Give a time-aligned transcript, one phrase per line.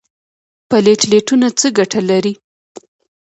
[0.69, 2.33] پلیټلیټونه څه ګټه لري؟